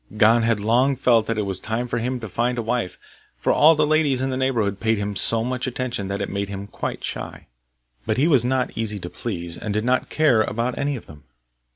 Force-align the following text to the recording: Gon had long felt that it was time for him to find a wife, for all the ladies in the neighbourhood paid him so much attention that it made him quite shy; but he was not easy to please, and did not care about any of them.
Gon 0.17 0.41
had 0.41 0.59
long 0.59 0.95
felt 0.95 1.27
that 1.27 1.37
it 1.37 1.43
was 1.45 1.59
time 1.59 1.87
for 1.87 1.99
him 1.99 2.19
to 2.21 2.27
find 2.27 2.57
a 2.57 2.63
wife, 2.63 2.97
for 3.37 3.53
all 3.53 3.75
the 3.75 3.85
ladies 3.85 4.19
in 4.19 4.31
the 4.31 4.35
neighbourhood 4.35 4.79
paid 4.79 4.97
him 4.97 5.15
so 5.15 5.43
much 5.43 5.67
attention 5.67 6.07
that 6.07 6.21
it 6.21 6.27
made 6.27 6.49
him 6.49 6.65
quite 6.65 7.03
shy; 7.03 7.45
but 8.07 8.17
he 8.17 8.27
was 8.27 8.43
not 8.43 8.75
easy 8.75 8.97
to 8.97 9.11
please, 9.11 9.59
and 9.59 9.75
did 9.75 9.85
not 9.85 10.09
care 10.09 10.41
about 10.41 10.75
any 10.75 10.95
of 10.95 11.05
them. 11.05 11.25